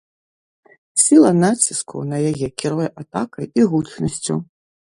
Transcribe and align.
Сіла 1.01 1.31
націску 1.43 1.97
на 2.13 2.17
яе 2.31 2.47
кіруе 2.63 2.87
атакай 3.05 3.45
і 3.61 3.69
гучнасцю. 3.75 4.43